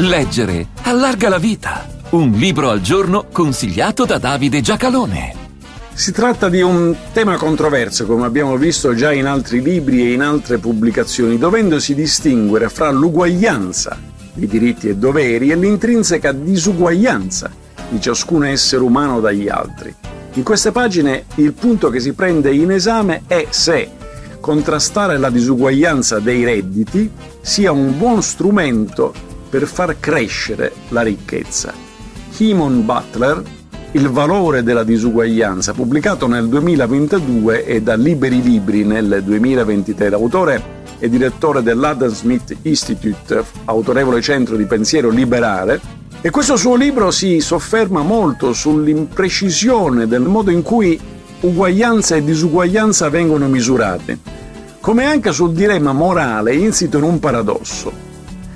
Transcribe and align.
Leggere 0.00 0.68
allarga 0.82 1.28
la 1.28 1.38
vita. 1.38 1.84
Un 2.10 2.30
libro 2.30 2.70
al 2.70 2.80
giorno 2.80 3.26
consigliato 3.32 4.04
da 4.04 4.18
Davide 4.18 4.60
Giacalone. 4.60 5.34
Si 5.92 6.12
tratta 6.12 6.48
di 6.48 6.60
un 6.60 6.94
tema 7.12 7.36
controverso, 7.36 8.06
come 8.06 8.24
abbiamo 8.24 8.56
visto 8.56 8.94
già 8.94 9.12
in 9.12 9.26
altri 9.26 9.60
libri 9.60 10.02
e 10.02 10.12
in 10.12 10.20
altre 10.20 10.58
pubblicazioni, 10.58 11.36
dovendosi 11.36 11.96
distinguere 11.96 12.68
fra 12.68 12.92
l'uguaglianza 12.92 13.98
di 14.34 14.46
diritti 14.46 14.88
e 14.88 14.94
doveri 14.94 15.50
e 15.50 15.56
l'intrinseca 15.56 16.30
disuguaglianza 16.30 17.50
di 17.88 18.00
ciascun 18.00 18.44
essere 18.44 18.84
umano 18.84 19.18
dagli 19.18 19.48
altri. 19.48 19.92
In 20.34 20.44
queste 20.44 20.70
pagine 20.70 21.24
il 21.34 21.54
punto 21.54 21.90
che 21.90 21.98
si 21.98 22.12
prende 22.12 22.54
in 22.54 22.70
esame 22.70 23.22
è 23.26 23.48
se 23.50 23.90
contrastare 24.38 25.18
la 25.18 25.28
disuguaglianza 25.28 26.20
dei 26.20 26.44
redditi 26.44 27.10
sia 27.40 27.72
un 27.72 27.98
buon 27.98 28.22
strumento 28.22 29.26
per 29.48 29.66
far 29.66 29.98
crescere 29.98 30.72
la 30.88 31.02
ricchezza. 31.02 31.72
Himon 32.36 32.84
Butler, 32.84 33.42
Il 33.92 34.10
valore 34.10 34.62
della 34.62 34.84
disuguaglianza, 34.84 35.72
pubblicato 35.72 36.26
nel 36.26 36.46
2022 36.46 37.64
e 37.64 37.80
da 37.80 37.94
Liberi 37.94 38.42
Libri 38.42 38.84
nel 38.84 39.22
2023. 39.24 40.10
L'autore 40.10 40.62
e 40.98 41.08
direttore 41.08 41.62
dell'Adam 41.62 42.10
Smith 42.10 42.54
Institute, 42.62 43.42
autorevole 43.64 44.20
centro 44.20 44.56
di 44.56 44.66
pensiero 44.66 45.08
liberale, 45.08 45.80
e 46.20 46.30
questo 46.30 46.56
suo 46.56 46.74
libro 46.74 47.10
si 47.10 47.40
sofferma 47.40 48.02
molto 48.02 48.52
sull'imprecisione 48.52 50.06
del 50.06 50.22
modo 50.22 50.50
in 50.50 50.62
cui 50.62 51.00
uguaglianza 51.40 52.16
e 52.16 52.24
disuguaglianza 52.24 53.08
vengono 53.08 53.48
misurate, 53.48 54.18
come 54.80 55.04
anche 55.04 55.32
sul 55.32 55.52
dilemma 55.52 55.92
morale 55.92 56.54
insito 56.54 56.98
in 56.98 57.04
un 57.04 57.18
paradosso. 57.20 58.07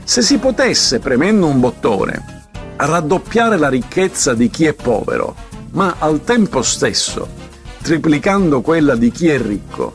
Se 0.05 0.21
si 0.21 0.39
potesse, 0.39 0.99
premendo 0.99 1.47
un 1.47 1.61
bottone, 1.61 2.43
raddoppiare 2.77 3.57
la 3.57 3.69
ricchezza 3.69 4.35
di 4.35 4.51
chi 4.51 4.67
è 4.67 4.75
povero, 4.75 5.35
ma 5.71 5.95
al 5.99 6.23
tempo 6.25 6.61
stesso 6.61 7.41
triplicando 7.81 8.61
quella 8.61 8.97
di 8.97 9.11
chi 9.11 9.29
è 9.29 9.41
ricco, 9.41 9.93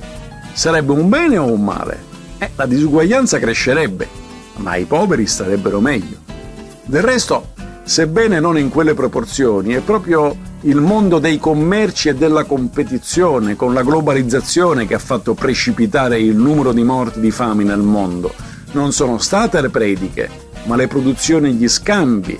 sarebbe 0.53 0.93
un 0.93 1.09
bene 1.09 1.37
o 1.37 1.51
un 1.51 1.63
male? 1.63 2.03
Eh, 2.37 2.51
la 2.55 2.65
disuguaglianza 2.65 3.37
crescerebbe, 3.37 4.07
ma 4.55 4.75
i 4.77 4.85
poveri 4.85 5.27
starebbero 5.27 5.81
meglio. 5.81 6.17
Del 6.85 7.03
resto, 7.03 7.53
sebbene 7.83 8.39
non 8.39 8.57
in 8.57 8.69
quelle 8.69 8.93
proporzioni, 8.93 9.73
è 9.73 9.81
proprio 9.81 10.35
il 10.61 10.77
mondo 10.77 11.19
dei 11.19 11.37
commerci 11.37 12.09
e 12.09 12.15
della 12.15 12.45
competizione 12.45 13.57
con 13.57 13.73
la 13.73 13.83
globalizzazione 13.83 14.87
che 14.87 14.95
ha 14.95 14.99
fatto 14.99 15.33
precipitare 15.33 16.19
il 16.19 16.35
numero 16.35 16.71
di 16.71 16.83
morti 16.83 17.19
di 17.19 17.29
fame 17.29 17.63
nel 17.63 17.79
mondo 17.79 18.46
non 18.71 18.91
sono 18.91 19.17
state 19.17 19.61
le 19.61 19.69
prediche, 19.69 20.29
ma 20.63 20.75
le 20.75 20.87
produzioni 20.87 21.49
e 21.49 21.53
gli 21.53 21.67
scambi, 21.67 22.37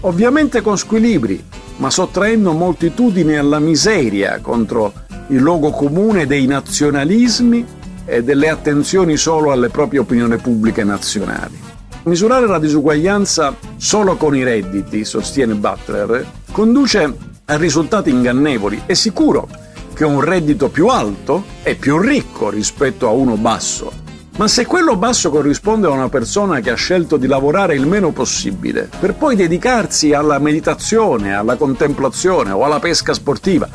ovviamente 0.00 0.60
con 0.60 0.78
squilibri, 0.78 1.42
ma 1.76 1.90
sottraendo 1.90 2.52
moltitudini 2.52 3.36
alla 3.36 3.58
miseria 3.58 4.38
contro 4.40 4.92
il 5.28 5.40
luogo 5.40 5.70
comune 5.70 6.26
dei 6.26 6.46
nazionalismi 6.46 7.64
e 8.04 8.22
delle 8.22 8.48
attenzioni 8.48 9.16
solo 9.16 9.50
alle 9.50 9.68
proprie 9.68 10.00
opinioni 10.00 10.36
pubbliche 10.36 10.84
nazionali. 10.84 11.58
Misurare 12.04 12.46
la 12.46 12.60
disuguaglianza 12.60 13.56
solo 13.76 14.16
con 14.16 14.36
i 14.36 14.44
redditi, 14.44 15.04
sostiene 15.04 15.54
Butler, 15.54 16.24
conduce 16.52 17.16
a 17.46 17.56
risultati 17.56 18.10
ingannevoli. 18.10 18.82
È 18.86 18.94
sicuro 18.94 19.48
che 19.92 20.04
un 20.04 20.20
reddito 20.20 20.68
più 20.68 20.86
alto 20.86 21.42
è 21.62 21.74
più 21.74 21.98
ricco 21.98 22.48
rispetto 22.48 23.08
a 23.08 23.10
uno 23.10 23.36
basso, 23.36 23.90
ma 24.36 24.48
se 24.48 24.66
quello 24.66 24.96
basso 24.96 25.30
corrisponde 25.30 25.86
a 25.86 25.90
una 25.90 26.10
persona 26.10 26.60
che 26.60 26.70
ha 26.70 26.74
scelto 26.74 27.16
di 27.16 27.26
lavorare 27.26 27.74
il 27.74 27.86
meno 27.86 28.10
possibile, 28.12 28.88
per 29.00 29.14
poi 29.14 29.34
dedicarsi 29.34 30.12
alla 30.12 30.38
meditazione, 30.38 31.34
alla 31.34 31.56
contemplazione 31.56 32.50
o 32.50 32.62
alla 32.62 32.78
pesca 32.78 33.14
sportiva, 33.14 33.66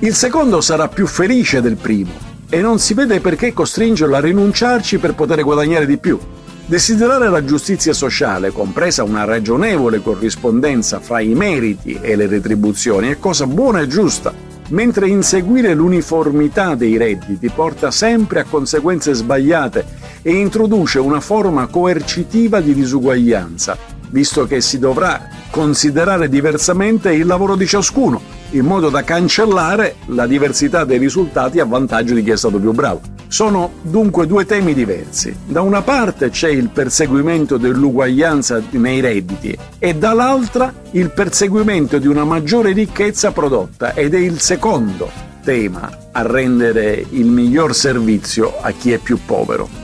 il 0.00 0.14
secondo 0.14 0.60
sarà 0.60 0.88
più 0.88 1.06
felice 1.06 1.62
del 1.62 1.76
primo 1.76 2.10
e 2.50 2.60
non 2.60 2.78
si 2.78 2.92
vede 2.92 3.20
perché 3.20 3.54
costringerlo 3.54 4.14
a 4.14 4.20
rinunciarci 4.20 4.98
per 4.98 5.14
poter 5.14 5.42
guadagnare 5.42 5.86
di 5.86 5.96
più. 5.96 6.18
Desiderare 6.66 7.30
la 7.30 7.44
giustizia 7.44 7.94
sociale, 7.94 8.50
compresa 8.50 9.04
una 9.04 9.24
ragionevole 9.24 10.02
corrispondenza 10.02 11.00
fra 11.00 11.20
i 11.20 11.34
meriti 11.34 11.98
e 12.00 12.16
le 12.16 12.26
retribuzioni, 12.26 13.08
è 13.08 13.18
cosa 13.18 13.46
buona 13.46 13.80
e 13.80 13.86
giusta, 13.86 14.32
mentre 14.68 15.08
inseguire 15.08 15.72
l'uniformità 15.72 16.74
dei 16.74 16.98
redditi 16.98 17.48
porta 17.48 17.90
sempre 17.90 18.40
a 18.40 18.44
conseguenze 18.44 19.14
sbagliate 19.14 20.01
e 20.22 20.32
introduce 20.32 20.98
una 20.98 21.20
forma 21.20 21.66
coercitiva 21.66 22.60
di 22.60 22.74
disuguaglianza, 22.74 23.76
visto 24.10 24.46
che 24.46 24.60
si 24.60 24.78
dovrà 24.78 25.28
considerare 25.50 26.28
diversamente 26.28 27.12
il 27.12 27.26
lavoro 27.26 27.56
di 27.56 27.66
ciascuno, 27.66 28.20
in 28.50 28.64
modo 28.64 28.88
da 28.88 29.02
cancellare 29.04 29.96
la 30.06 30.26
diversità 30.26 30.84
dei 30.84 30.98
risultati 30.98 31.60
a 31.60 31.64
vantaggio 31.64 32.14
di 32.14 32.22
chi 32.22 32.30
è 32.30 32.36
stato 32.36 32.58
più 32.58 32.72
bravo. 32.72 33.00
Sono 33.28 33.72
dunque 33.80 34.26
due 34.26 34.44
temi 34.44 34.74
diversi. 34.74 35.34
Da 35.46 35.62
una 35.62 35.80
parte 35.80 36.28
c'è 36.28 36.50
il 36.50 36.68
perseguimento 36.68 37.56
dell'uguaglianza 37.56 38.62
nei 38.72 39.00
redditi 39.00 39.56
e 39.78 39.94
dall'altra 39.94 40.72
il 40.90 41.10
perseguimento 41.10 41.98
di 41.98 42.06
una 42.06 42.24
maggiore 42.24 42.72
ricchezza 42.72 43.32
prodotta 43.32 43.94
ed 43.94 44.14
è 44.14 44.18
il 44.18 44.38
secondo 44.38 45.08
tema 45.42 45.90
a 46.12 46.22
rendere 46.22 47.04
il 47.10 47.26
miglior 47.26 47.74
servizio 47.74 48.60
a 48.60 48.70
chi 48.70 48.92
è 48.92 48.98
più 48.98 49.18
povero. 49.24 49.81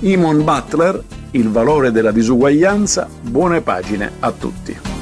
Imon 0.00 0.44
Butler, 0.44 1.02
Il 1.32 1.50
valore 1.50 1.90
della 1.90 2.12
disuguaglianza, 2.12 3.08
buone 3.20 3.60
pagine 3.62 4.12
a 4.20 4.30
tutti. 4.30 4.97